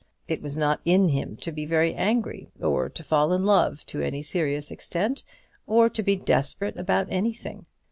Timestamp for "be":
1.51-1.63, 6.01-6.15